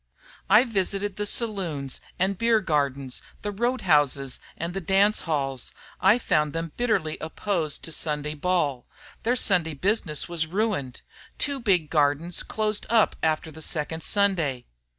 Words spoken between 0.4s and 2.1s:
"I visited the saloons